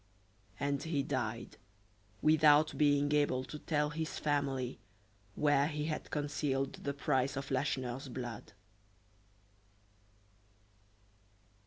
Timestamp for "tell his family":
3.59-4.79